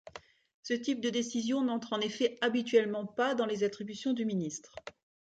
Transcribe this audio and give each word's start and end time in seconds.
Ce 0.63 0.73
type 0.73 0.99
de 0.99 1.11
décision 1.11 1.61
n'entre 1.63 1.93
en 1.93 2.01
effet 2.01 2.39
habituellement 2.41 3.05
pas 3.05 3.35
dans 3.35 3.45
les 3.45 3.63
attributions 3.63 4.13
du 4.13 4.25
ministre. 4.25 4.75